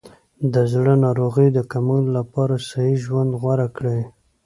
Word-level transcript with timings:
د 0.53 0.55
زړه 0.71 0.93
ناروغیو 1.05 1.55
د 1.57 1.59
کمولو 1.71 2.09
لپاره 2.19 2.63
صحي 2.67 2.93
ژوند 3.05 3.31
غوره 3.41 3.67
کړئ. 3.77 4.01